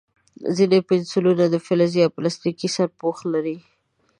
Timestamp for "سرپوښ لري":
2.75-3.57